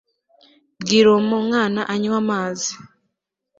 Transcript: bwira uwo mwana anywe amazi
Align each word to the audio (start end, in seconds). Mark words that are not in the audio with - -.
bwira 0.81 1.07
uwo 1.09 1.19
mwana 1.47 1.81
anywe 1.93 2.15
amazi 2.23 2.71